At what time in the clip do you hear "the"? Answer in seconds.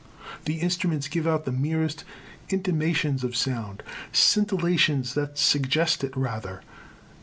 0.45-0.55, 1.45-1.51